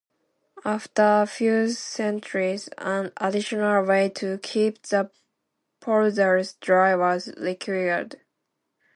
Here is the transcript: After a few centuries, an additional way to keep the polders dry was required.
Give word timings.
After 0.65 1.03
a 1.21 1.27
few 1.27 1.69
centuries, 1.69 2.69
an 2.79 3.11
additional 3.17 3.85
way 3.85 4.09
to 4.09 4.39
keep 4.39 4.81
the 4.87 5.11
polders 5.79 6.53
dry 6.59 6.95
was 6.95 7.31
required. 7.37 8.19